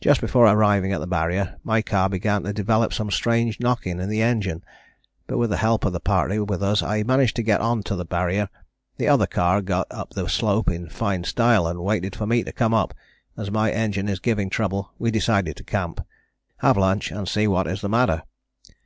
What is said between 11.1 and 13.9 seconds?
style and waited for me to come up; as my